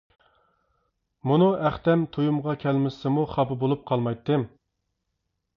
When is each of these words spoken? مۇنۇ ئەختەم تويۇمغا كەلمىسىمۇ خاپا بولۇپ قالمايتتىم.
مۇنۇ 1.31 1.49
ئەختەم 1.67 2.07
تويۇمغا 2.17 2.57
كەلمىسىمۇ 2.65 3.29
خاپا 3.35 3.59
بولۇپ 3.65 3.85
قالمايتتىم. 3.93 4.49